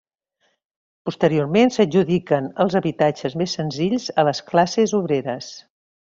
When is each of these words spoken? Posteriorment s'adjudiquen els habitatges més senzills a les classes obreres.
Posteriorment 1.09 1.73
s'adjudiquen 1.75 2.47
els 2.65 2.77
habitatges 2.79 3.35
més 3.41 3.53
senzills 3.59 4.07
a 4.23 4.29
les 4.31 4.41
classes 4.53 4.95
obreres. 5.01 5.51